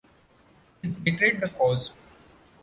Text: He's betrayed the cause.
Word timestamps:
He's 0.81 0.95
betrayed 0.95 1.39
the 1.41 1.49
cause. 1.49 1.91